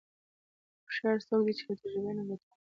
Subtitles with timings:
[0.83, 2.57] هوښیار څوک دی چې له تجربې نه ګټه اخلي.